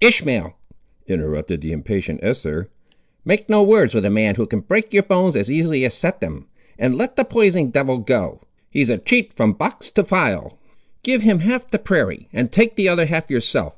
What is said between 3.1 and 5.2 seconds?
"make no words with a man who can break your